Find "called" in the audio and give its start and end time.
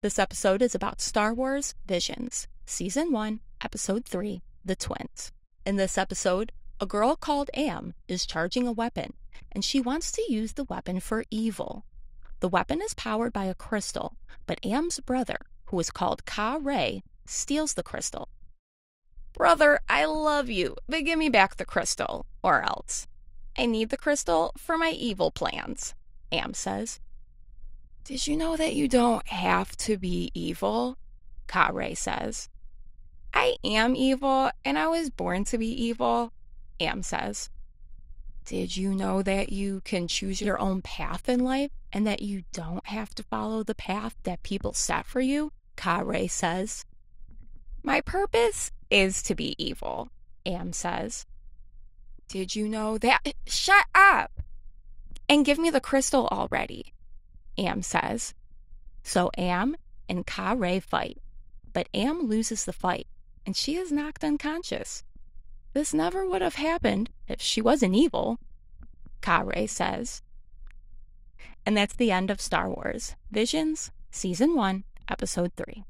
7.16-7.50, 15.90-16.24